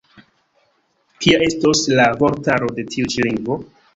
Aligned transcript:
Kia 1.25 1.41
estos 1.49 1.83
la 1.99 2.07
vortaro 2.23 2.73
de 2.79 2.89
tiu 2.95 3.13
ĉi 3.17 3.29
lingvo? 3.29 3.63